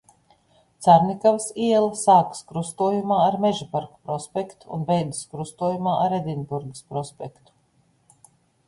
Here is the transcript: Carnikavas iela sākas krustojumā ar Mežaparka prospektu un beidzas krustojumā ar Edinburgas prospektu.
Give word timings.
Carnikavas 0.85 1.45
iela 1.65 1.91
sākas 2.03 2.41
krustojumā 2.53 3.19
ar 3.27 3.37
Mežaparka 3.45 4.01
prospektu 4.11 4.73
un 4.79 4.89
beidzas 4.91 5.21
krustojumā 5.35 5.95
ar 6.09 6.21
Edinburgas 6.23 6.87
prospektu. 6.93 7.59